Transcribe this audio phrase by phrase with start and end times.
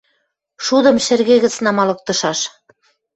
[0.65, 2.39] Шудым шӹргӹ гӹц намалыктышаш.